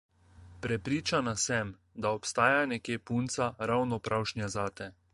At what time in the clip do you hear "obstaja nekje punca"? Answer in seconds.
2.17-3.53